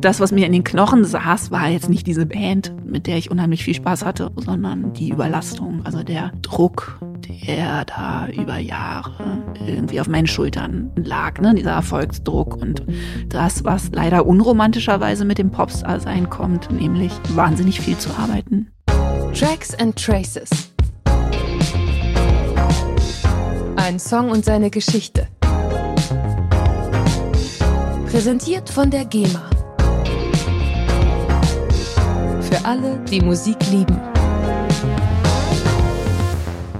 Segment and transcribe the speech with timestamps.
[0.00, 3.30] Das, was mir in den Knochen saß, war jetzt nicht diese Band, mit der ich
[3.30, 6.98] unheimlich viel Spaß hatte, sondern die Überlastung, also der Druck,
[7.46, 11.54] der da über Jahre irgendwie auf meinen Schultern lag, ne?
[11.54, 12.82] dieser Erfolgsdruck und
[13.28, 18.70] das, was leider unromantischerweise mit dem Popstar-Sein kommt, nämlich wahnsinnig viel zu arbeiten.
[19.34, 20.72] Tracks and Traces.
[23.76, 25.28] Ein Song und seine Geschichte.
[28.10, 29.48] Präsentiert von der GEMA.
[32.40, 34.09] Für alle, die Musik lieben.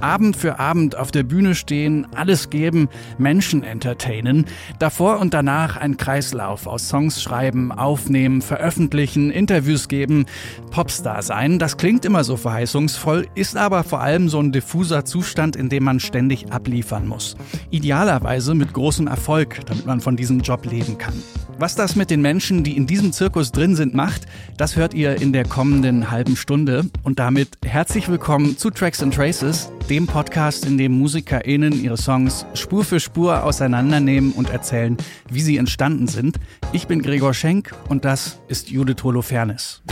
[0.02, 4.46] Abend für Abend auf der Bühne stehen, alles geben, Menschen entertainen,
[4.78, 10.26] davor und danach ein Kreislauf aus Songs schreiben, aufnehmen, veröffentlichen, Interviews geben,
[10.70, 15.56] Popstar sein, das klingt immer so verheißungsvoll, ist aber vor allem so ein diffuser Zustand,
[15.56, 17.36] in dem man ständig abliefern muss.
[17.70, 21.14] Idealerweise mit großem Erfolg, damit man von diesem Job leben kann.
[21.60, 25.20] Was das mit den Menschen, die in diesem Zirkus drin sind, macht, das hört ihr
[25.20, 26.86] in der kommenden halben Stunde.
[27.02, 32.46] Und damit herzlich willkommen zu Tracks and Traces, dem Podcast, in dem MusikerInnen ihre Songs
[32.54, 34.96] Spur für Spur auseinandernehmen und erzählen,
[35.30, 36.40] wie sie entstanden sind.
[36.72, 39.82] Ich bin Gregor Schenk und das ist Judith Holofernes.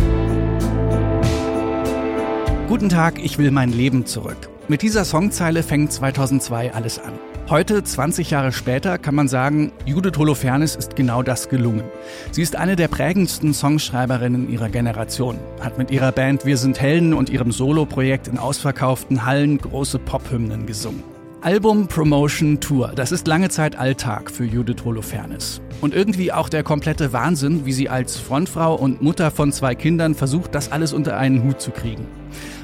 [2.67, 4.49] Guten Tag, ich will mein Leben zurück.
[4.69, 7.13] Mit dieser Songzeile fängt 2002 alles an.
[7.51, 11.83] Heute, 20 Jahre später, kann man sagen, Judith Holofernes ist genau das gelungen.
[12.31, 17.15] Sie ist eine der prägendsten Songschreiberinnen ihrer Generation, hat mit ihrer Band Wir sind Helden
[17.15, 21.03] und ihrem Soloprojekt in ausverkauften Hallen große Pophymnen gesungen.
[21.41, 25.63] Album, Promotion, Tour, das ist lange Zeit Alltag für Judith Holofernes.
[25.81, 30.15] Und irgendwie auch der komplette Wahnsinn, wie sie als Frontfrau und Mutter von zwei Kindern
[30.15, 32.09] versucht, das alles unter einen Hut zu kriegen.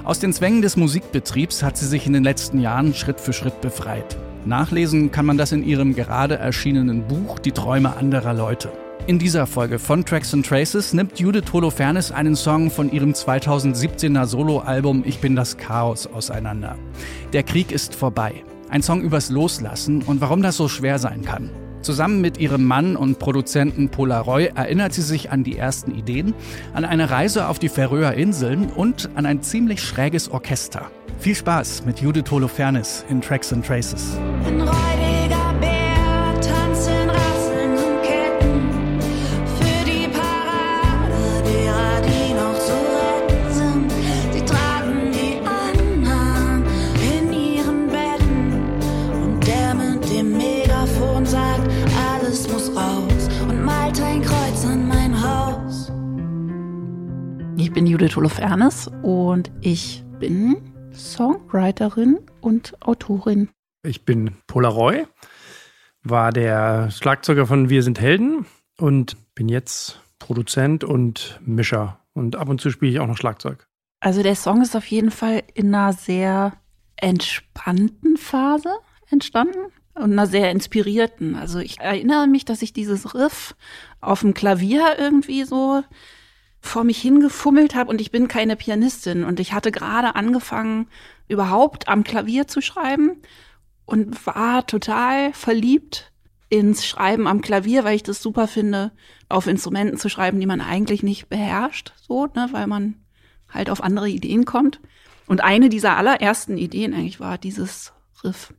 [0.04, 3.62] Aus den Zwängen des Musikbetriebs hat sie sich in den letzten Jahren Schritt für Schritt
[3.62, 4.18] befreit.
[4.46, 8.70] Nachlesen kann man das in ihrem gerade erschienenen Buch Die Träume anderer Leute.
[9.06, 14.26] In dieser Folge von Tracks and Traces nimmt Judith Holofernes einen Song von ihrem 2017er
[14.26, 16.76] Soloalbum Ich bin das Chaos auseinander.
[17.32, 18.44] Der Krieg ist vorbei.
[18.68, 21.50] Ein Song übers Loslassen und warum das so schwer sein kann.
[21.84, 26.32] Zusammen mit ihrem Mann und Produzenten Polaroy erinnert sie sich an die ersten Ideen,
[26.72, 30.90] an eine Reise auf die Färöer Inseln und an ein ziemlich schräges Orchester.
[31.18, 34.16] Viel Spaß mit Judith Holofernes in Tracks and Traces.
[57.74, 60.56] Bin Judith Holofernes und ich bin
[60.94, 63.48] Songwriterin und Autorin.
[63.84, 65.06] Ich bin Polaroy,
[66.04, 68.46] war der Schlagzeuger von Wir sind Helden
[68.78, 71.98] und bin jetzt Produzent und Mischer.
[72.12, 73.66] Und ab und zu spiele ich auch noch Schlagzeug.
[73.98, 76.52] Also der Song ist auf jeden Fall in einer sehr
[76.94, 78.70] entspannten Phase
[79.10, 81.34] entstanden und einer sehr inspirierten.
[81.34, 83.56] Also ich erinnere mich, dass ich dieses Riff
[84.00, 85.82] auf dem Klavier irgendwie so
[86.64, 90.88] vor mich hingefummelt habe und ich bin keine Pianistin und ich hatte gerade angefangen,
[91.28, 93.20] überhaupt am Klavier zu schreiben
[93.84, 96.10] und war total verliebt
[96.48, 98.92] ins Schreiben am Klavier, weil ich das super finde,
[99.28, 102.94] auf Instrumenten zu schreiben, die man eigentlich nicht beherrscht, so, ne, weil man
[103.48, 104.80] halt auf andere Ideen kommt.
[105.26, 107.92] Und eine dieser allerersten Ideen eigentlich war dieses
[108.22, 108.52] Riff.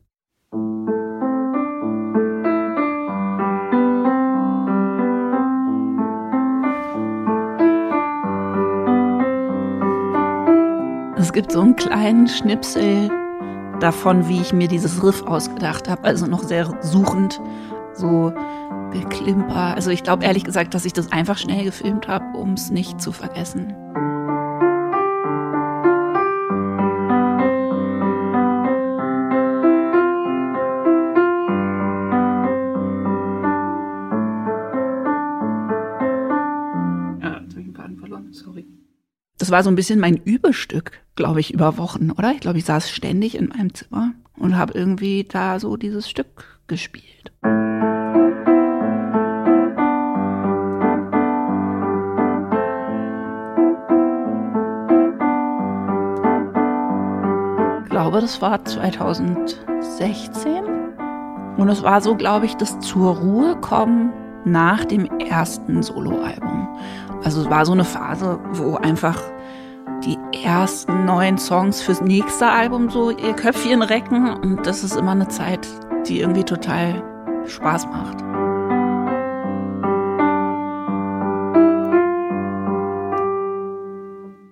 [11.26, 13.10] Es gibt so einen kleinen Schnipsel
[13.80, 16.04] davon, wie ich mir dieses Riff ausgedacht habe.
[16.04, 17.40] Also noch sehr suchend,
[17.94, 18.32] so
[18.92, 19.74] geklimper.
[19.74, 23.00] Also ich glaube ehrlich gesagt, dass ich das einfach schnell gefilmt habe, um es nicht
[23.00, 23.74] zu vergessen.
[39.38, 42.30] das war so ein bisschen mein Übestück, glaube ich, über Wochen, oder?
[42.32, 46.60] Ich glaube, ich saß ständig in meinem Zimmer und habe irgendwie da so dieses Stück
[46.68, 47.32] gespielt.
[57.82, 60.64] Ich glaube, das war 2016.
[61.56, 64.12] Und es war so, glaube ich, das zur Ruhe kommen
[64.44, 66.68] nach dem ersten Soloalbum.
[67.24, 69.18] Also es war so eine Phase, wo einfach
[70.46, 74.30] ersten neuen Songs fürs nächste Album so ihr Köpfchen recken.
[74.30, 75.66] Und das ist immer eine Zeit,
[76.06, 77.02] die irgendwie total
[77.48, 78.22] Spaß macht.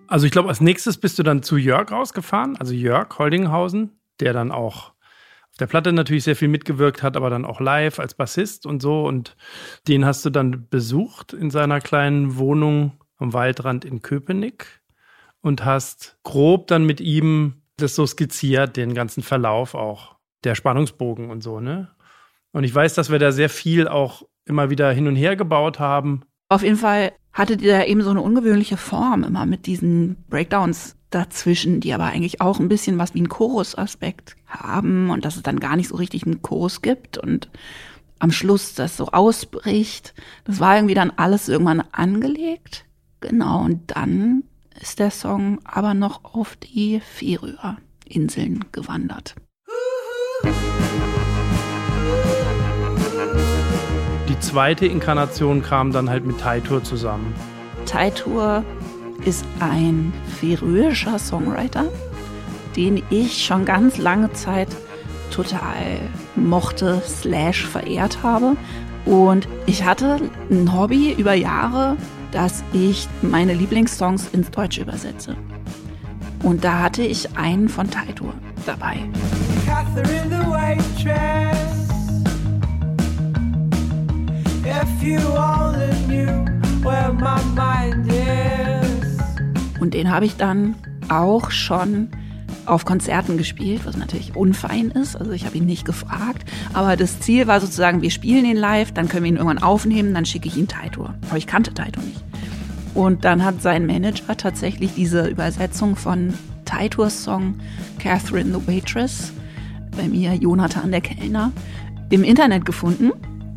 [0.08, 4.32] Also ich glaube, als nächstes bist du dann zu Jörg rausgefahren, also Jörg Holdinghausen, der
[4.32, 4.94] dann auch
[5.50, 8.82] auf der Platte natürlich sehr viel mitgewirkt hat, aber dann auch live als Bassist und
[8.82, 9.04] so.
[9.06, 9.36] Und
[9.86, 14.83] den hast du dann besucht in seiner kleinen Wohnung am Waldrand in Köpenick
[15.44, 21.30] und hast grob dann mit ihm das so skizziert, den ganzen Verlauf auch, der Spannungsbogen
[21.30, 21.90] und so, ne?
[22.52, 25.78] Und ich weiß, dass wir da sehr viel auch immer wieder hin und her gebaut
[25.78, 26.22] haben.
[26.48, 30.96] Auf jeden Fall hattet ihr da eben so eine ungewöhnliche Form immer mit diesen Breakdowns
[31.10, 35.42] dazwischen, die aber eigentlich auch ein bisschen was wie ein Chorus-Aspekt haben und dass es
[35.42, 37.50] dann gar nicht so richtig einen Chorus gibt und
[38.18, 40.14] am Schluss das so ausbricht.
[40.44, 42.86] Das war irgendwie dann alles irgendwann angelegt.
[43.20, 44.44] Genau, und dann
[44.80, 49.34] ist der Song aber noch auf die Färöer-Inseln gewandert.
[54.28, 57.34] Die zweite Inkarnation kam dann halt mit Taitur zusammen.
[57.86, 58.64] Taitur
[59.24, 61.86] ist ein färöischer Songwriter,
[62.76, 64.68] den ich schon ganz lange Zeit
[65.30, 66.00] total
[66.36, 68.56] mochte, slash verehrt habe.
[69.04, 71.96] Und ich hatte ein Hobby über Jahre,
[72.34, 75.36] dass ich meine Lieblingssongs ins Deutsche übersetze.
[76.42, 78.34] Und da hatte ich einen von Taitur
[78.66, 78.96] dabei.
[79.64, 81.74] Catherine the Waitress
[84.66, 86.44] If you only knew
[86.82, 89.18] where my mind is.
[89.80, 90.74] Und den habe ich dann
[91.08, 92.08] auch schon
[92.66, 95.16] auf Konzerten gespielt, was natürlich unfein ist.
[95.16, 96.48] Also ich habe ihn nicht gefragt.
[96.72, 100.14] Aber das Ziel war sozusagen, wir spielen ihn live, dann können wir ihn irgendwann aufnehmen,
[100.14, 101.14] dann schicke ich ihn Taitor.
[101.28, 102.22] Aber ich kannte Taitor nicht.
[102.94, 106.34] Und dann hat sein Manager tatsächlich diese Übersetzung von
[106.64, 107.56] Taitors Song
[107.98, 109.32] Catherine the Waitress,
[109.96, 111.52] bei mir Jonathan der Kellner,
[112.10, 113.12] im Internet gefunden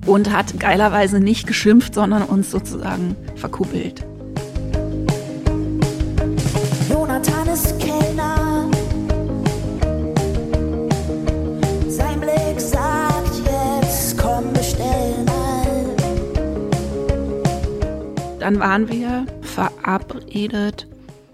[0.06, 4.06] und hat geilerweise nicht geschimpft, sondern uns sozusagen verkuppelt.
[18.48, 20.88] Dann waren wir verabredet.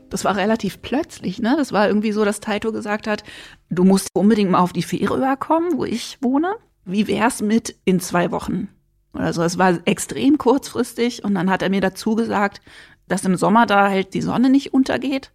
[0.09, 1.53] Das war relativ plötzlich, ne?
[1.55, 3.23] Das war irgendwie so, dass Taito gesagt hat,
[3.69, 6.55] du musst unbedingt mal auf die Fähre überkommen, wo ich wohne.
[6.85, 8.69] Wie wär's mit in zwei Wochen?
[9.13, 9.43] Oder so.
[9.43, 12.61] Es war extrem kurzfristig und dann hat er mir dazu gesagt,
[13.07, 15.31] dass im Sommer da halt die Sonne nicht untergeht,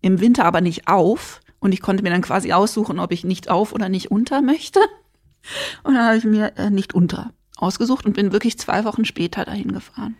[0.00, 1.42] im Winter aber nicht auf.
[1.58, 4.80] Und ich konnte mir dann quasi aussuchen, ob ich nicht auf oder nicht unter möchte.
[5.82, 9.44] Und dann habe ich mir äh, nicht unter ausgesucht und bin wirklich zwei Wochen später
[9.44, 10.16] dahin gefahren.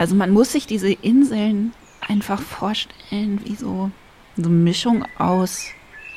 [0.00, 3.90] Also man muss sich diese Inseln einfach vorstellen wie so,
[4.38, 5.66] eine Mischung aus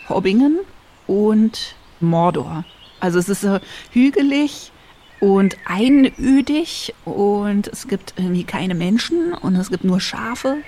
[0.07, 0.59] Hobbingen
[1.05, 2.63] und Mordor.
[3.01, 3.59] Also es ist so
[3.91, 4.71] hügelig
[5.19, 10.59] und einödig und es gibt irgendwie keine Menschen und es gibt nur Schafe.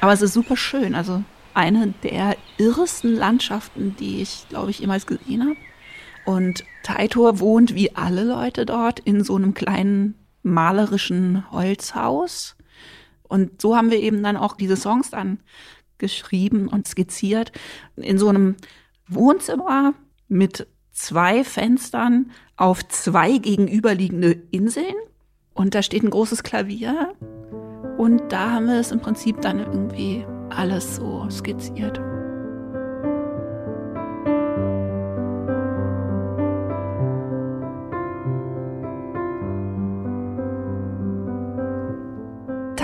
[0.00, 0.96] Aber es ist super schön.
[0.96, 1.22] Also
[1.54, 5.56] eine der irresten Landschaften, die ich, glaube ich, jemals gesehen habe.
[6.24, 12.55] Und Taitor wohnt wie alle Leute dort in so einem kleinen malerischen Holzhaus.
[13.28, 15.40] Und so haben wir eben dann auch diese Songs dann
[15.98, 17.52] geschrieben und skizziert
[17.96, 18.56] in so einem
[19.08, 19.94] Wohnzimmer
[20.28, 24.94] mit zwei Fenstern auf zwei gegenüberliegende Inseln.
[25.54, 27.14] Und da steht ein großes Klavier.
[27.98, 32.00] Und da haben wir es im Prinzip dann irgendwie alles so skizziert.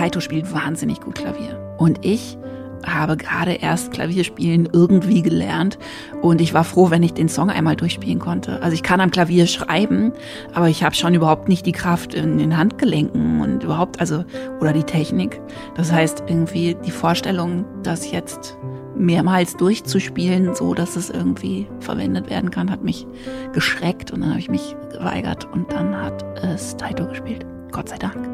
[0.02, 1.76] Taito spielt wahnsinnig gut Klavier.
[1.78, 2.36] Und ich
[2.84, 5.78] habe gerade erst Klavierspielen irgendwie gelernt
[6.22, 8.60] und ich war froh, wenn ich den Song einmal durchspielen konnte.
[8.62, 10.12] Also ich kann am Klavier schreiben,
[10.54, 14.24] aber ich habe schon überhaupt nicht die Kraft in den Handgelenken und überhaupt, also,
[14.60, 15.40] oder die Technik.
[15.76, 18.58] Das heißt, irgendwie die Vorstellung, das jetzt
[18.96, 23.06] mehrmals durchzuspielen, so dass es irgendwie verwendet werden kann, hat mich
[23.52, 27.46] geschreckt und dann habe ich mich geweigert und dann hat es Taito gespielt.
[27.70, 28.28] Gott sei Dank.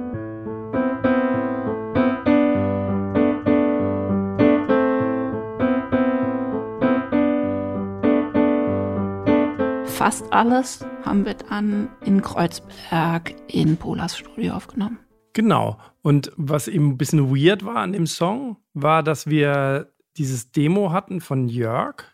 [10.08, 14.98] Fast alles haben wir dann in Kreuzberg in Polas Studio aufgenommen.
[15.34, 15.76] Genau.
[16.00, 20.92] Und was eben ein bisschen weird war an dem Song, war, dass wir dieses Demo
[20.92, 22.04] hatten von Jörg,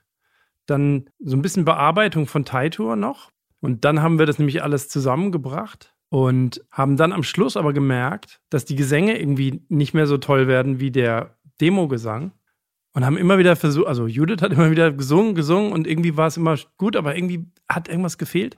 [0.67, 3.31] dann so ein bisschen Bearbeitung von Taitur noch.
[3.61, 8.41] Und dann haben wir das nämlich alles zusammengebracht und haben dann am Schluss aber gemerkt,
[8.51, 12.33] dass die Gesänge irgendwie nicht mehr so toll werden wie der Demo-Gesang.
[12.95, 16.29] Und haben immer wieder versucht, also Judith hat immer wieder gesungen, gesungen und irgendwie war
[16.29, 18.57] es immer gut, aber irgendwie hat irgendwas gefehlt.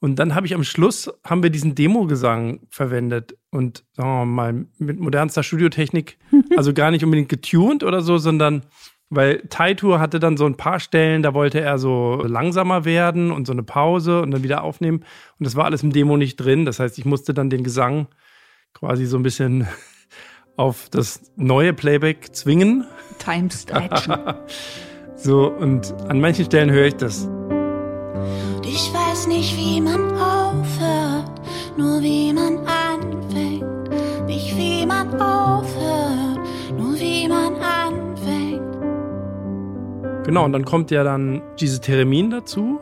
[0.00, 4.66] Und dann habe ich am Schluss, haben wir diesen Demo-Gesang verwendet und sagen wir mal
[4.78, 6.18] mit modernster Studiotechnik,
[6.56, 8.62] also gar nicht unbedingt getuned oder so, sondern
[9.10, 13.46] weil Taitur hatte dann so ein paar Stellen, da wollte er so langsamer werden und
[13.46, 15.04] so eine Pause und dann wieder aufnehmen.
[15.38, 16.64] Und das war alles im Demo nicht drin.
[16.64, 18.08] Das heißt, ich musste dann den Gesang
[18.72, 19.66] quasi so ein bisschen
[20.56, 22.86] auf das neue Playback zwingen.
[23.18, 24.14] Time Stretchen.
[25.16, 27.28] so, und an manchen Stellen höre ich das.
[28.64, 31.40] Ich weiß nicht, wie man aufhört,
[31.76, 34.26] nur wie man anfängt.
[34.26, 36.40] Nicht wie man aufhört,
[36.76, 38.62] nur wie man anfängt.
[40.26, 42.80] Genau, und dann kommt ja dann diese Theremin dazu.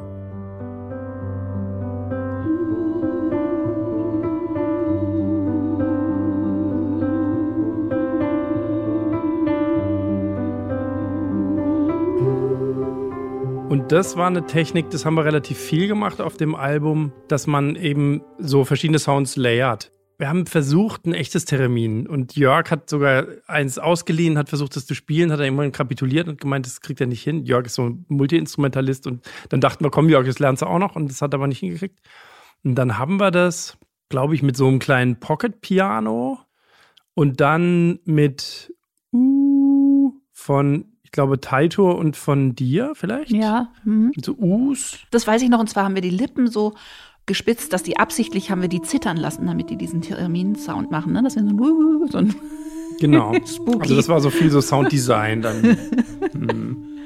[13.73, 17.47] Und das war eine Technik, das haben wir relativ viel gemacht auf dem Album, dass
[17.47, 19.91] man eben so verschiedene Sounds layert.
[20.19, 22.07] Wir haben versucht, ein echtes Theremin.
[22.07, 26.29] Und Jörg hat sogar eins ausgeliehen, hat versucht, das zu spielen, hat er irgendwann kapituliert
[26.29, 27.47] und gemeint, das kriegt er nicht hin.
[27.47, 29.07] Jörg ist so ein Multi-Instrumentalist.
[29.07, 30.95] Und dann dachten wir, komm, Jörg, das lernst du auch noch.
[30.95, 31.99] Und das hat er aber nicht hingekriegt.
[32.65, 33.79] Und dann haben wir das,
[34.11, 36.41] glaube ich, mit so einem kleinen Pocket-Piano
[37.15, 38.75] und dann mit
[39.15, 43.31] uh, von glaube, Taito und von dir vielleicht?
[43.31, 43.69] Ja.
[43.85, 44.13] Mhm.
[44.23, 44.99] So Us.
[45.11, 45.61] Das weiß ich noch.
[45.61, 46.75] Und zwar haben wir die Lippen so
[47.27, 51.13] gespitzt, dass die absichtlich haben wir die zittern lassen, damit die diesen Termin-Sound machen.
[51.13, 51.23] Ne?
[51.23, 52.35] Das wir so, so ein
[53.01, 53.33] Genau.
[53.47, 53.81] Spooky.
[53.83, 55.63] Also das war so viel so Sounddesign dann.
[56.33, 56.89] hm.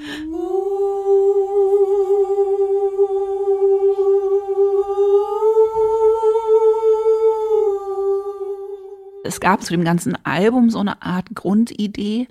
[9.25, 12.29] Es gab zu dem ganzen Album so eine Art Grundidee,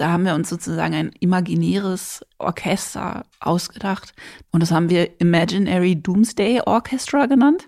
[0.00, 4.14] da haben wir uns sozusagen ein imaginäres Orchester ausgedacht
[4.50, 7.66] und das haben wir Imaginary Doomsday Orchestra genannt.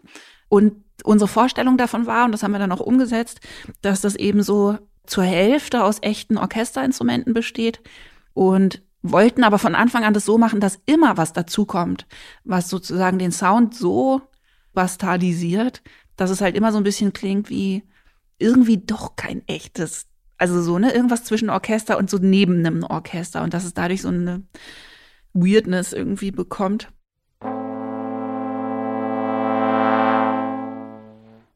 [0.49, 3.41] Und unsere Vorstellung davon war, und das haben wir dann auch umgesetzt,
[3.83, 7.83] dass das eben so zur Hälfte aus echten Orchesterinstrumenten besteht
[8.33, 12.07] und wollten aber von Anfang an das so machen, dass immer was dazukommt,
[12.45, 14.23] was sozusagen den Sound so
[14.73, 15.83] bastardisiert,
[16.17, 17.83] dass es halt immer so ein bisschen klingt wie
[18.39, 20.07] irgendwie doch kein echtes
[20.43, 24.03] also so, ne, irgendwas zwischen Orchester und so neben einem Orchester und dass es dadurch
[24.03, 24.43] so eine
[25.35, 26.89] Weirdness irgendwie bekommt.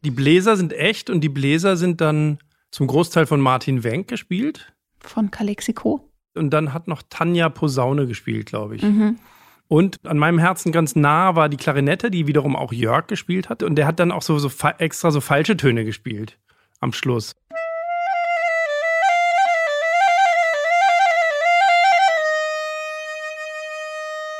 [0.04, 2.38] Die Bläser sind echt und die Bläser sind dann
[2.70, 4.72] zum Großteil von Martin Wenk gespielt.
[5.00, 6.08] Von Calexico.
[6.36, 8.82] Und dann hat noch Tanja Posaune gespielt, glaube ich.
[8.82, 9.18] Mhm.
[9.66, 13.64] Und an meinem Herzen ganz nah war die Klarinette, die wiederum auch Jörg gespielt hat.
[13.64, 16.38] Und der hat dann auch so, so extra so falsche Töne gespielt
[16.78, 17.34] am Schluss.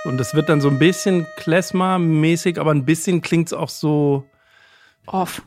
[0.07, 4.25] Und es wird dann so ein bisschen Klezmer-mäßig, aber ein bisschen klingt es auch so
[5.07, 5.43] off.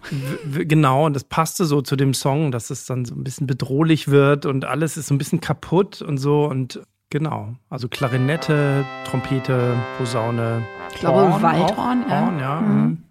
[0.54, 4.10] Genau, und das passte so zu dem Song, dass es dann so ein bisschen bedrohlich
[4.10, 6.46] wird und alles ist so ein bisschen kaputt und so.
[6.46, 10.63] Und genau, also Klarinette, Trompete, Posaune.
[10.94, 12.25] Ich glaube, Waldhorn, ja.
[12.25, 12.62] Horn, ja.
[12.62, 13.04] Mhm.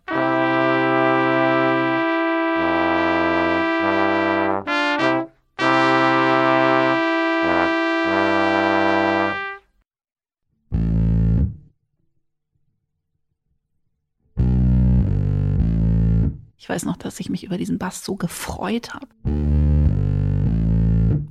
[16.68, 19.06] Ich weiß noch, dass ich mich über diesen Bass so gefreut habe.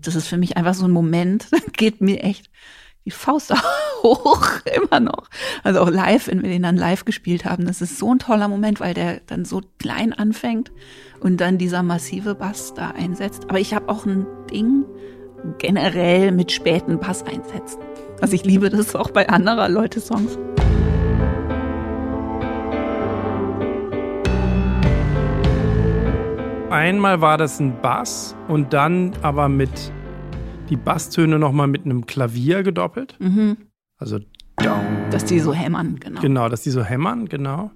[0.02, 2.50] Das ist für mich einfach so ein Moment, da geht mir echt
[3.06, 3.54] die Faust
[4.02, 5.30] hoch, immer noch.
[5.64, 8.48] Also auch live, wenn wir den dann live gespielt haben, das ist so ein toller
[8.48, 10.72] Moment, weil der dann so klein anfängt
[11.20, 13.44] und dann dieser massive Bass da einsetzt.
[13.48, 14.86] Aber ich habe auch ein Ding
[15.60, 17.78] generell mit späten Bass einsetzen.
[18.22, 20.40] Also ich liebe das auch bei anderer Leute Songs.
[26.70, 29.94] Einmal war das ein Bass und dann aber mit
[30.70, 33.16] die Basstöne nochmal mit einem Klavier gedoppelt.
[33.20, 33.56] Mhm.
[33.98, 34.20] Also
[35.10, 36.20] dass die so hämmern, genau.
[36.20, 37.72] Genau, dass die so hämmern, genau.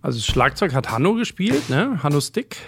[0.00, 2.00] Also das Schlagzeug hat Hanno gespielt, ne?
[2.04, 2.58] Hanno Stick.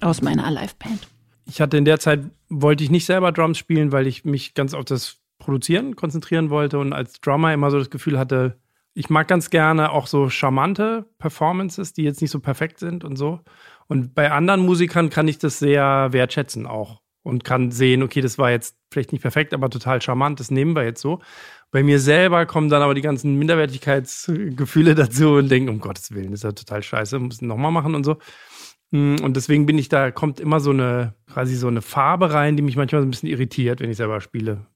[0.00, 1.08] Aus meiner Live-Band.
[1.44, 4.72] Ich hatte in der Zeit, wollte ich nicht selber Drums spielen, weil ich mich ganz
[4.72, 8.58] auf das Produzieren konzentrieren wollte und als Drummer immer so das Gefühl hatte,
[8.94, 13.16] ich mag ganz gerne auch so charmante Performances, die jetzt nicht so perfekt sind und
[13.16, 13.40] so.
[13.88, 18.38] Und bei anderen Musikern kann ich das sehr wertschätzen auch und kann sehen, okay, das
[18.38, 21.20] war jetzt vielleicht nicht perfekt, aber total charmant, das nehmen wir jetzt so.
[21.70, 26.30] Bei mir selber kommen dann aber die ganzen Minderwertigkeitsgefühle dazu und denken, um Gottes Willen,
[26.30, 28.18] das ist ja total scheiße, muss nochmal machen und so.
[28.92, 32.56] Mm, Und deswegen bin ich da, kommt immer so eine, quasi so eine Farbe rein,
[32.56, 34.66] die mich manchmal so ein bisschen irritiert, wenn ich selber spiele.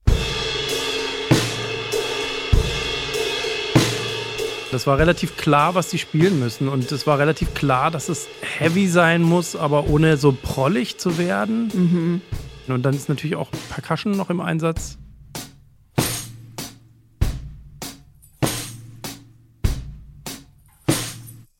[4.70, 6.68] Das war relativ klar, was die spielen müssen.
[6.68, 11.16] Und es war relativ klar, dass es heavy sein muss, aber ohne so prollig zu
[11.16, 12.20] werden.
[12.68, 14.98] Und dann ist natürlich auch Percussion noch im Einsatz.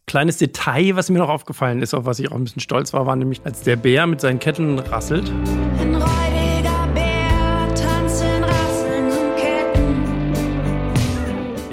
[0.06, 3.06] Kleines Detail, was mir noch aufgefallen ist, auf was ich auch ein bisschen stolz war,
[3.06, 5.30] war nämlich, als der Bär mit seinen Ketten rasselt.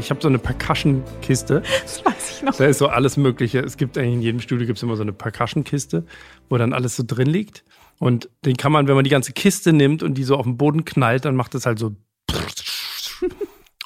[0.06, 1.64] Ich habe so eine Percussion-Kiste.
[1.82, 2.56] Das weiß ich noch.
[2.56, 3.58] Da ist so alles Mögliche.
[3.62, 6.06] Es gibt eigentlich in jedem Studio gibt's immer so eine Percussion-Kiste,
[6.48, 7.64] wo dann alles so drin liegt.
[7.98, 10.58] Und den kann man, wenn man die ganze Kiste nimmt und die so auf den
[10.58, 11.96] Boden knallt, dann macht es halt so.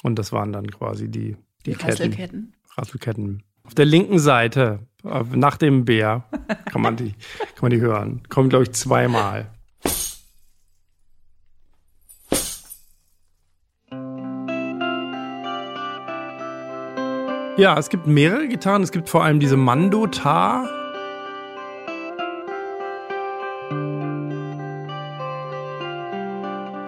[0.02, 1.90] Und das waren dann quasi die, die, Die Ketten.
[1.90, 2.52] Rasselketten.
[2.76, 3.42] Rasselketten.
[3.64, 6.24] Auf der linken Seite, nach dem Bär,
[6.66, 7.14] kann man die,
[7.54, 8.20] kann man die hören.
[8.28, 9.50] Kommen, glaube ich, zweimal.
[17.60, 18.82] Ja, es gibt mehrere Gitarren.
[18.82, 20.66] Es gibt vor allem diese Mando-Tar.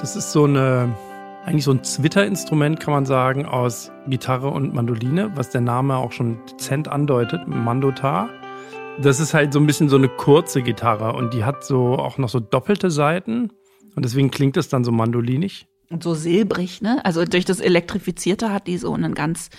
[0.00, 0.96] Das ist so eine,
[1.44, 6.12] eigentlich so ein Zwitterinstrument, kann man sagen, aus Gitarre und Mandoline, was der Name auch
[6.12, 8.30] schon dezent andeutet, Mandotar.
[8.98, 12.16] Das ist halt so ein bisschen so eine kurze Gitarre und die hat so auch
[12.16, 13.52] noch so doppelte Seiten
[13.94, 15.66] und deswegen klingt es dann so mandolinig.
[15.90, 17.04] Und so silbrig, ne?
[17.04, 19.50] Also durch das Elektrifizierte hat die so einen ganz,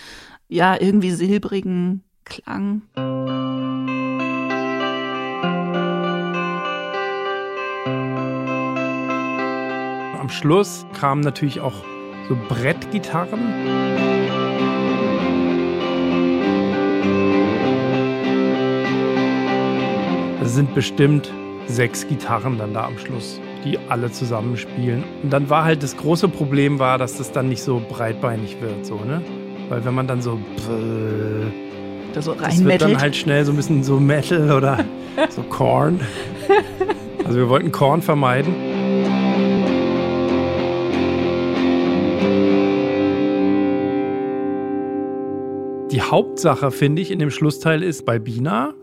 [0.54, 2.84] ja, irgendwie silbrigen Klang.
[10.20, 11.74] Am Schluss kamen natürlich auch
[12.30, 13.40] so Brettgitarren.
[20.44, 21.32] Es sind bestimmt
[21.66, 25.04] sechs Gitarren dann da am Schluss, die alle zusammen spielen.
[25.24, 28.86] Und dann war halt das große Problem war, dass das dann nicht so breitbeinig wird,
[28.86, 29.24] so, ne?
[29.74, 30.40] Weil wenn man dann so
[32.14, 34.86] Da so das wird dann halt schnell so ein bisschen so Metal oder
[35.32, 36.00] so Korn.
[37.26, 38.54] Also wir wollten Korn vermeiden.
[45.90, 48.76] Die Hauptsache, finde ich, in dem Schlussteil ist bei Bina,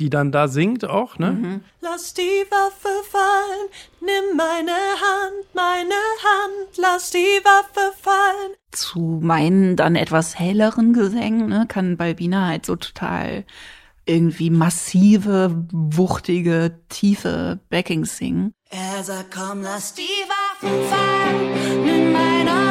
[0.00, 1.60] die dann da singt auch, ne?
[1.80, 3.68] Lass die Waffe fallen,
[4.00, 8.54] nimm meine Hand, meine Hand, lass die Waffe fallen.
[8.72, 13.44] zu meinen dann etwas helleren Gesängen, ne, kann Balbina halt so total
[14.06, 18.52] irgendwie massive, wuchtige, tiefe Backings singen.
[18.70, 21.84] Er sagt, komm, lass die Waffen fallen.
[21.84, 22.69] Nimm meine Hand,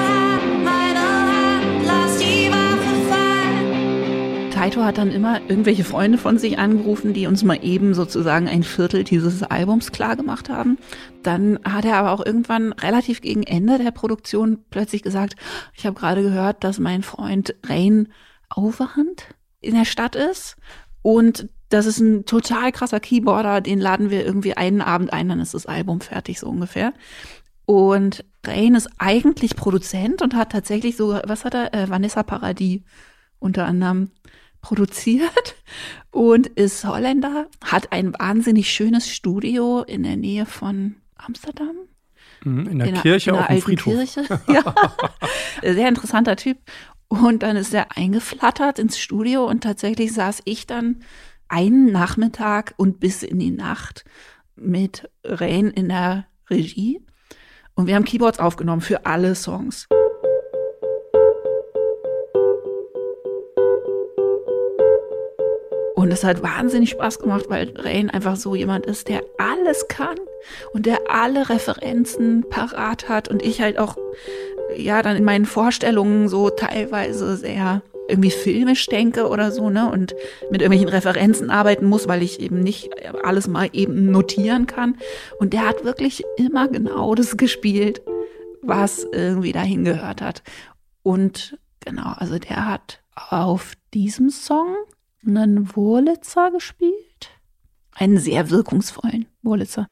[4.60, 8.64] Taito hat dann immer irgendwelche Freunde von sich angerufen, die uns mal eben sozusagen ein
[8.64, 10.78] Viertel dieses Albums klar gemacht haben.
[11.24, 15.38] Dann hat er aber auch irgendwann relativ gegen Ende der Produktion plötzlich gesagt,
[15.74, 18.10] ich habe gerade gehört, dass mein Freund Rain
[18.54, 20.58] Overhand in der Stadt ist
[21.04, 25.40] und das ist ein total krasser Keyboarder, den laden wir irgendwie einen Abend ein, dann
[25.40, 26.92] ist das Album fertig, so ungefähr.
[27.66, 32.82] Und Rain ist eigentlich Produzent und hat tatsächlich sogar, was hat er, äh, Vanessa Paradis
[33.40, 34.12] unter anderem
[34.62, 35.56] produziert
[36.12, 41.76] und ist Holländer, hat ein wahnsinnig schönes Studio in der Nähe von Amsterdam.
[42.44, 43.94] Mhm, In der In Kirche in auf der dem alten Friedhof.
[43.94, 44.42] Kirche.
[44.48, 44.76] Ja.
[45.74, 46.58] Sehr interessanter Typ.
[47.08, 51.04] Und dann ist er eingeflattert ins Studio und tatsächlich saß ich dann
[51.48, 54.06] einen Nachmittag und bis in die Nacht
[54.56, 57.02] mit Rain in der Regie.
[57.74, 59.88] Und wir haben Keyboards aufgenommen für alle Songs.
[66.10, 70.18] Und es hat wahnsinnig Spaß gemacht, weil Rain einfach so jemand ist, der alles kann
[70.74, 73.96] und der alle Referenzen parat hat und ich halt auch,
[74.76, 80.16] ja, dann in meinen Vorstellungen so teilweise sehr irgendwie filmisch denke oder so, ne, und
[80.50, 82.90] mit irgendwelchen Referenzen arbeiten muss, weil ich eben nicht
[83.24, 84.98] alles mal eben notieren kann.
[85.38, 88.02] Und der hat wirklich immer genau das gespielt,
[88.64, 90.42] was irgendwie dahin gehört hat.
[91.04, 94.76] Und genau, also der hat auf diesem Song
[95.26, 97.30] einen Wurlitzer gespielt.
[97.96, 99.88] Einen sehr wirkungsvollen Wurlitzer.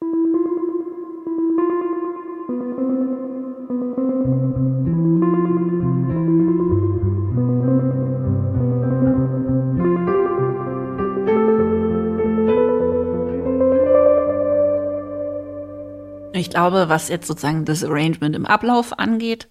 [16.33, 19.49] Ich glaube, was jetzt sozusagen das Arrangement im Ablauf angeht,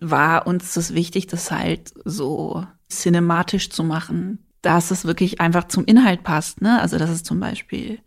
[0.00, 5.84] war uns das wichtig, das halt so cinematisch zu machen, dass es wirklich einfach zum
[5.84, 6.60] Inhalt passt.
[6.60, 6.80] Ne?
[6.80, 7.98] Also dass es zum Beispiel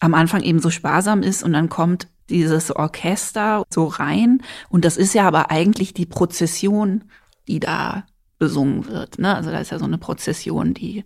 [0.00, 4.42] am Anfang eben so sparsam ist und dann kommt dieses Orchester so rein.
[4.68, 7.04] Und das ist ja aber eigentlich die Prozession,
[7.48, 8.04] die da
[8.38, 9.18] besungen wird.
[9.18, 9.34] Ne?
[9.34, 11.04] Also da ist ja so eine Prozession, die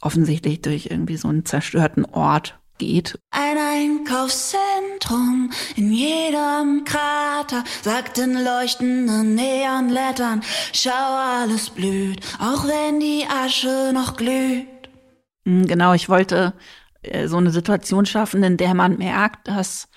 [0.00, 3.18] offensichtlich durch irgendwie so einen zerstörten Ort geht.
[3.30, 13.24] Ein Einkaufszentrum in jedem Krater sagt in leuchtenden Neonlettern, schau alles blüht, auch wenn die
[13.28, 14.66] Asche noch glüht.
[15.46, 16.54] Hm, genau, ich wollte
[17.02, 19.88] äh, so eine Situation schaffen, in der man merkt, dass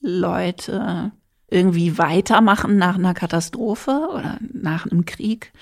[0.00, 1.12] Leute
[1.48, 5.52] irgendwie weitermachen nach einer Katastrophe oder nach einem Krieg,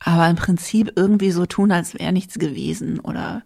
[0.00, 3.42] aber im Prinzip irgendwie so tun, als wäre nichts gewesen oder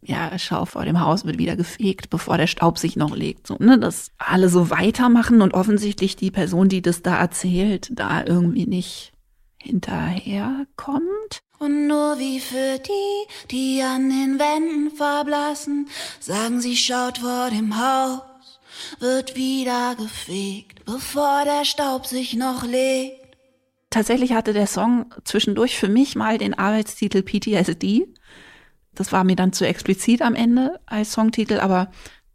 [0.00, 3.46] ja, schau, vor dem Haus wird wieder gefegt, bevor der Staub sich noch legt.
[3.46, 8.24] So, ne, dass alle so weitermachen und offensichtlich die Person, die das da erzählt, da
[8.24, 9.12] irgendwie nicht
[9.60, 11.40] hinterherkommt.
[11.58, 15.88] Und nur wie für die, die an den Wänden verblassen,
[16.20, 18.20] sagen sie, schaut vor dem Haus,
[19.00, 23.18] wird wieder gefegt, bevor der Staub sich noch legt.
[23.90, 28.06] Tatsächlich hatte der Song zwischendurch für mich mal den Arbeitstitel PTSD.
[28.98, 31.90] Das war mir dann zu explizit am Ende als Songtitel, aber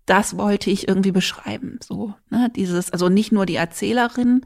[0.05, 1.79] das wollte ich irgendwie beschreiben.
[1.83, 4.41] So, ne, dieses, also nicht nur die Erzählerin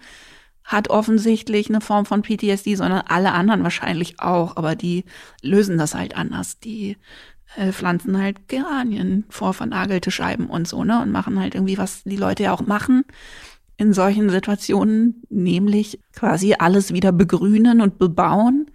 [0.64, 5.06] hat offensichtlich eine Form von PTSD, sondern alle anderen wahrscheinlich auch, aber die
[5.42, 6.60] lösen das halt anders.
[6.60, 6.98] Die
[7.56, 12.04] äh, pflanzen halt Geranien vor vernagelte Scheiben und so, ne, und machen halt irgendwie, was
[12.04, 13.06] die Leute ja auch machen
[13.78, 18.66] in solchen Situationen, nämlich quasi alles wieder begrünen und bebauen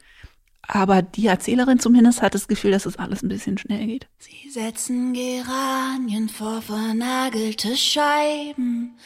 [0.74, 4.08] aber die Erzählerin zumindest hat das Gefühl, dass es das alles ein bisschen schnell geht.
[4.18, 8.96] Sie setzen Geranien vor vernagelte Scheiben.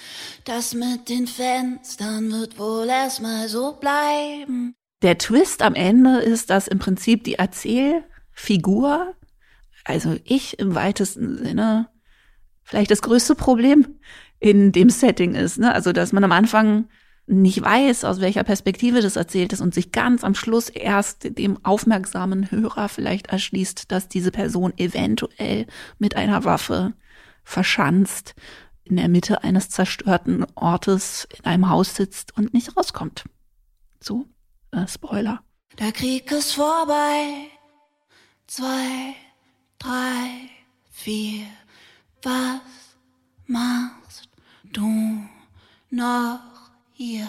[0.45, 4.77] Das mit den Fenstern wird wohl erstmal so bleiben.
[5.03, 9.17] Der Twist am Ende ist, dass im Prinzip die Erzählfigur,
[9.83, 11.89] also ich im weitesten Sinne,
[12.63, 13.99] vielleicht das größte Problem
[14.39, 15.59] in dem Setting ist.
[15.59, 15.75] Ne?
[15.75, 16.89] Also, dass man am Anfang
[17.27, 21.65] nicht weiß, aus welcher Perspektive das erzählt ist und sich ganz am Schluss erst dem
[21.65, 25.67] aufmerksamen Hörer vielleicht erschließt, dass diese Person eventuell
[25.99, 26.95] mit einer Waffe
[27.43, 28.35] verschanzt
[28.85, 33.25] in der Mitte eines zerstörten Ortes in einem Haus sitzt und nicht rauskommt.
[34.01, 34.27] So,
[34.71, 35.43] äh, Spoiler.
[35.79, 37.51] Der Krieg ist vorbei.
[38.47, 39.15] Zwei,
[39.81, 40.49] drei,
[40.91, 41.47] vier.
[42.23, 42.61] Was
[43.47, 44.29] machst
[44.63, 44.89] du
[45.91, 46.56] noch?
[46.97, 47.29] Hier.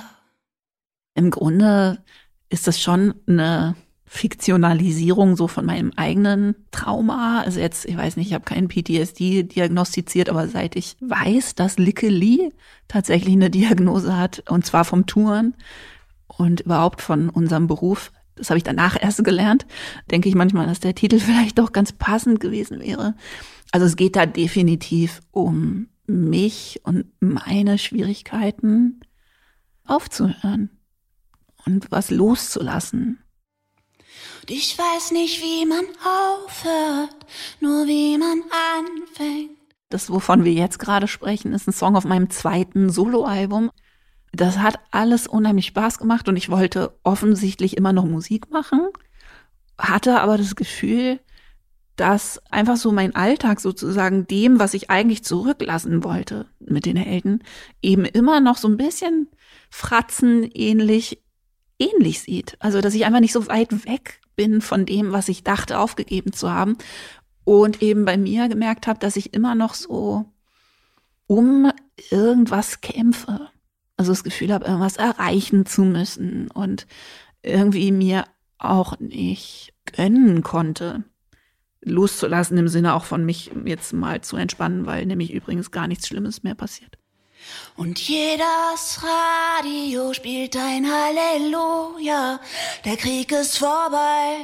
[1.14, 2.04] Im Grunde
[2.50, 3.76] ist das schon eine
[4.06, 7.42] Fiktionalisierung so von meinem eigenen Trauma.
[7.42, 11.78] Also jetzt, ich weiß nicht, ich habe keinen PTSD diagnostiziert, aber seit ich weiß, dass
[11.78, 12.52] Licke Lee
[12.88, 15.56] tatsächlich eine Diagnose hat, und zwar vom Touren
[16.28, 19.66] und überhaupt von unserem Beruf, das habe ich danach erst gelernt,
[20.10, 23.16] denke ich manchmal, dass der Titel vielleicht doch ganz passend gewesen wäre.
[23.74, 29.02] Also es geht da definitiv um mich und meine Schwierigkeiten
[29.88, 30.70] aufzuhören
[31.66, 33.24] und was loszulassen.
[34.50, 37.26] Ich weiß nicht, wie man aufhört,
[37.60, 38.42] nur wie man
[38.78, 39.52] anfängt.
[39.90, 43.72] Das, wovon wir jetzt gerade sprechen, ist ein Song auf meinem zweiten Soloalbum.
[44.32, 48.88] Das hat alles unheimlich Spaß gemacht und ich wollte offensichtlich immer noch Musik machen,
[49.78, 51.20] hatte aber das Gefühl,
[51.98, 57.44] dass einfach so mein Alltag sozusagen dem, was ich eigentlich zurücklassen wollte mit den Helden,
[57.82, 59.28] eben immer noch so ein bisschen
[59.70, 61.22] Fratzen ähnlich,
[61.80, 62.56] ähnlich sieht.
[62.60, 66.32] Also, dass ich einfach nicht so weit weg bin von dem, was ich dachte, aufgegeben
[66.32, 66.78] zu haben.
[67.44, 70.26] Und eben bei mir gemerkt habe, dass ich immer noch so
[71.26, 71.72] um
[72.12, 73.50] irgendwas kämpfe.
[73.98, 76.86] Also das Gefühl habe, irgendwas erreichen zu müssen und
[77.42, 78.26] irgendwie mir
[78.60, 81.04] auch nicht gönnen konnte
[81.88, 86.08] loszulassen im Sinne auch von mich jetzt mal zu entspannen, weil nämlich übrigens gar nichts
[86.08, 86.98] Schlimmes mehr passiert.
[87.76, 92.40] Und jedes Radio spielt ein Halleluja,
[92.86, 94.38] der Krieg ist vorbei.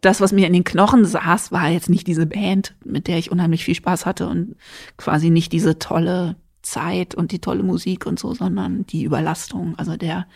[0.00, 3.32] Das, was mir in den Knochen saß, war jetzt nicht diese Band, mit der ich
[3.32, 4.56] unheimlich viel Spaß hatte und
[4.96, 9.96] quasi nicht diese tolle Zeit und die tolle Musik und so, sondern die Überlastung, also
[9.96, 10.28] der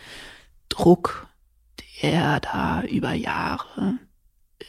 [0.67, 1.27] Druck,
[2.01, 3.99] der da über Jahre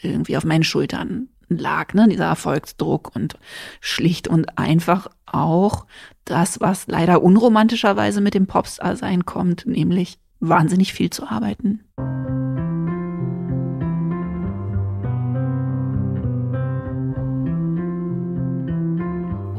[0.09, 3.35] irgendwie auf meinen Schultern lag, ne, dieser Erfolgsdruck und
[3.81, 5.87] schlicht und einfach auch
[6.25, 11.81] das, was leider unromantischerweise mit dem Popstar-Sein kommt, nämlich wahnsinnig viel zu arbeiten.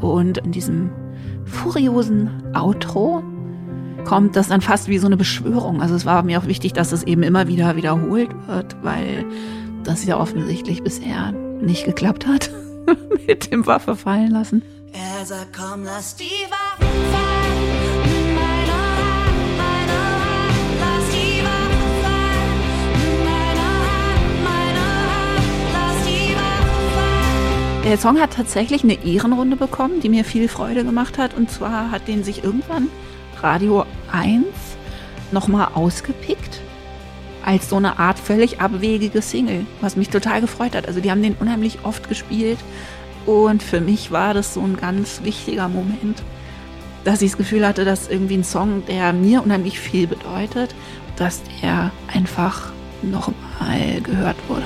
[0.01, 0.91] Und in diesem
[1.45, 3.23] furiosen Outro
[4.05, 5.81] kommt das dann fast wie so eine Beschwörung.
[5.81, 9.25] Also es war mir auch wichtig, dass es eben immer wieder wiederholt wird, weil
[9.86, 12.52] das ja offensichtlich bisher nicht geklappt hat
[13.28, 14.63] mit dem Waffe fallen lassen.
[14.93, 17.45] Er sagt, komm, lass die Waffen fallen.
[27.86, 31.36] Der Song hat tatsächlich eine Ehrenrunde bekommen, die mir viel Freude gemacht hat.
[31.36, 32.89] Und zwar hat den sich irgendwann
[33.43, 34.43] Radio 1
[35.32, 36.55] nochmal ausgepickt
[37.45, 40.88] als so eine Art völlig abwegige Single, was mich total gefreut hat.
[40.88, 42.58] Also die haben den unheimlich oft gespielt
[43.25, 46.23] und für mich war das so ein ganz wichtiger Moment,
[47.03, 50.75] dass ich das Gefühl hatte, dass irgendwie ein Song, der mir unheimlich viel bedeutet,
[51.15, 52.71] dass der einfach
[53.03, 54.63] nochmal gehört wurde.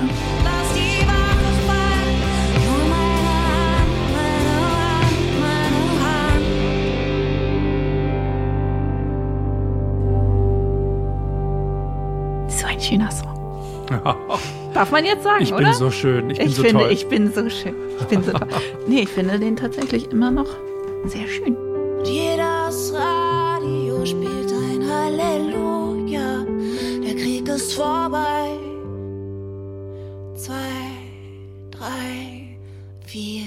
[12.90, 13.36] So ein schöner Song.
[14.74, 15.64] Darf man jetzt sagen, Ich oder?
[15.64, 16.30] bin so schön.
[16.30, 16.92] Ich bin ich so finde, toll.
[16.92, 17.74] ich bin so schön.
[17.98, 18.48] Ich bin so toll.
[18.86, 20.46] Nee, ich finde den tatsächlich immer noch
[21.06, 21.56] sehr schön.
[22.04, 26.44] Jedes Radio spielt ein Halleluja.
[27.04, 28.50] Der Krieg ist vorbei.
[30.34, 30.56] Zwei,
[31.70, 32.58] drei,
[33.04, 33.44] vier.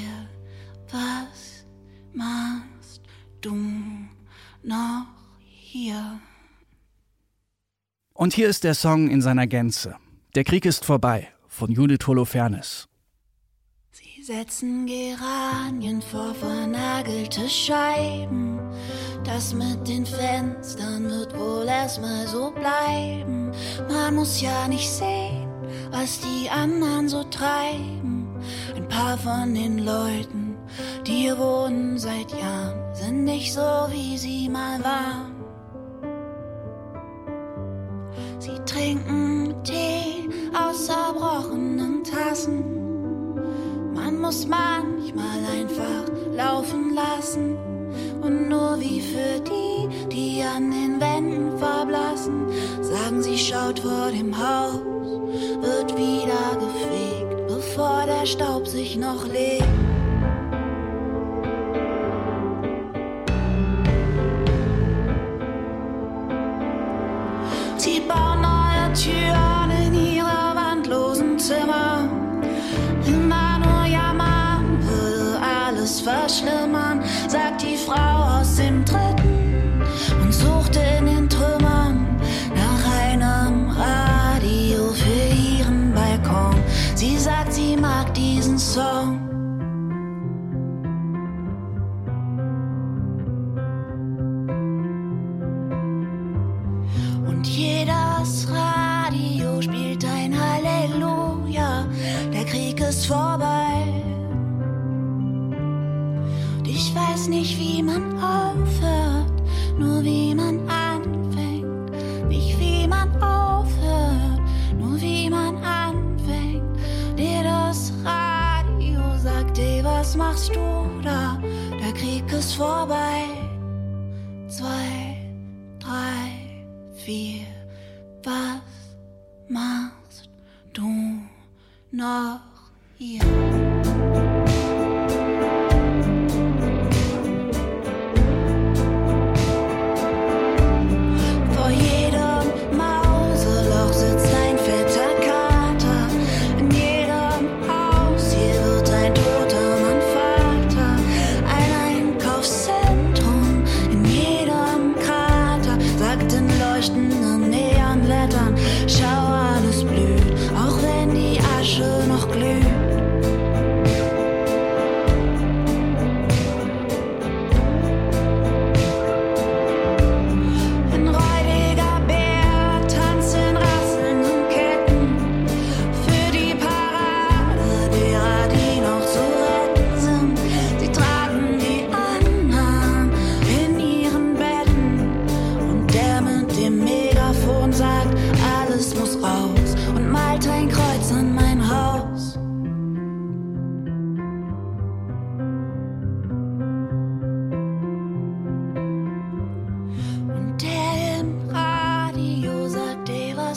[0.91, 1.65] Was
[2.13, 3.01] machst
[3.41, 3.56] du
[4.63, 5.06] noch
[5.39, 6.19] hier?
[8.23, 9.95] Und hier ist der Song in seiner Gänze.
[10.33, 12.88] Der Krieg ist vorbei von Judith Holofernes.
[13.91, 18.62] Sie setzen Geranien vor vernagelte Scheiben.
[19.25, 23.51] Das mit den Fenstern wird wohl erstmal so bleiben.
[23.89, 25.49] Man muss ja nicht sehen,
[25.91, 28.25] was die anderen so treiben.
[28.73, 30.55] Ein paar von den Leuten,
[31.05, 35.32] die hier wohnen seit Jahren, sind nicht so, wie sie mal waren.
[38.83, 42.63] Trinken Tee aus zerbrochenen Tassen.
[43.93, 47.57] Man muss manchmal einfach laufen lassen.
[48.21, 52.47] Und nur wie für die, die an den Wänden verblassen,
[52.81, 54.81] sagen sie, schaut vor dem Haus,
[55.61, 59.82] wird wieder gefegt, bevor der Staub sich noch legt.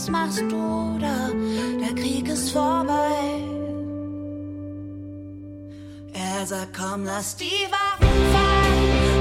[0.07, 1.31] Was machst du da?
[1.81, 3.43] Der Krieg ist vorbei.
[6.13, 9.16] Er sagt, komm, lass die Waffen fallen.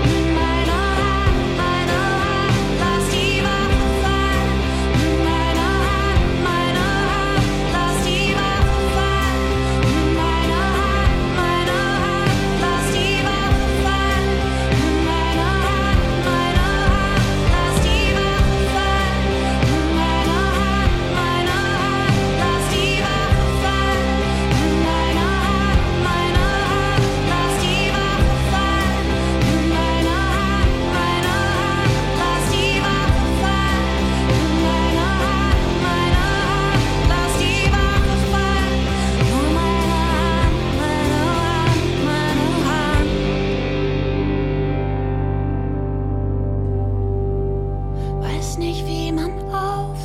[48.85, 50.04] wie man auf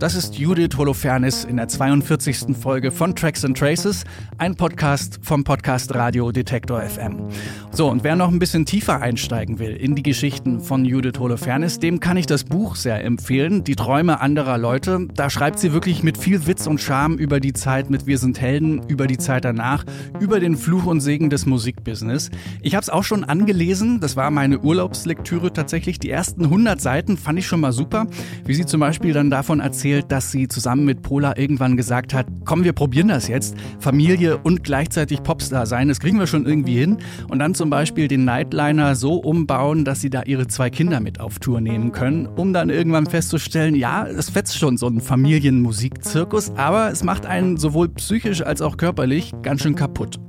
[0.00, 2.56] Das ist Judith Holofernes in der 42.
[2.58, 4.04] Folge von Tracks and Traces,
[4.38, 7.28] ein Podcast vom Podcast Radio Detektor FM.
[7.70, 11.80] So, und wer noch ein bisschen tiefer einsteigen will in die Geschichten von Judith Holofernes,
[11.80, 15.06] dem kann ich das Buch sehr empfehlen, Die Träume anderer Leute.
[15.14, 18.40] Da schreibt sie wirklich mit viel Witz und Charme über die Zeit mit Wir sind
[18.40, 19.84] Helden, über die Zeit danach,
[20.18, 22.30] über den Fluch und Segen des Musikbusiness.
[22.62, 25.98] Ich habe es auch schon angelesen, das war meine Urlaubslektüre tatsächlich.
[25.98, 28.06] Die ersten 100 Seiten fand ich schon mal super,
[28.46, 32.14] wie sie zum Beispiel dann davon erzählt, erzählt, dass sie zusammen mit Pola irgendwann gesagt
[32.14, 33.56] hat, komm, wir probieren das jetzt.
[33.78, 36.98] Familie und gleichzeitig Popstar sein, das kriegen wir schon irgendwie hin.
[37.28, 41.20] Und dann zum Beispiel den Nightliner so umbauen, dass sie da ihre zwei Kinder mit
[41.20, 46.52] auf Tour nehmen können, um dann irgendwann festzustellen, ja, es fetzt schon so ein Familienmusikzirkus,
[46.56, 50.20] aber es macht einen sowohl psychisch als auch körperlich ganz schön kaputt.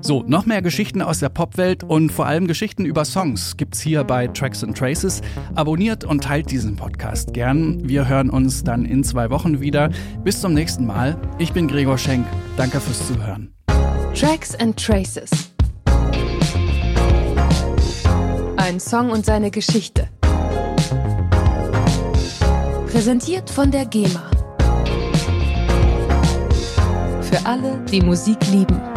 [0.00, 4.02] So, noch mehr Geschichten aus der Popwelt und vor allem Geschichten über Songs gibt's hier
[4.02, 5.22] bei Tracks and Traces.
[5.54, 7.88] Abonniert und teilt diesen Podcast gern.
[7.88, 9.90] Wir hören uns dann in zwei Wochen wieder.
[10.24, 11.16] Bis zum nächsten Mal.
[11.38, 12.26] Ich bin Gregor Schenk.
[12.56, 13.52] Danke fürs Zuhören.
[14.14, 15.30] Tracks and Traces.
[18.56, 20.08] Ein Song und seine Geschichte.
[22.86, 24.30] Präsentiert von der GEMA.
[27.22, 28.91] Für alle, die Musik lieben.